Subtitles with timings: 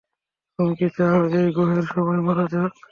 [0.59, 2.71] তুমি কি চাও এই গ্রহের সবাই মারা যাক?